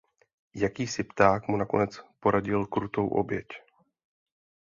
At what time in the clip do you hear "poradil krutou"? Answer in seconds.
2.19-3.07